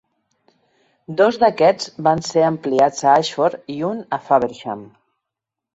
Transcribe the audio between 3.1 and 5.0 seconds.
Ashford i un a Faversham.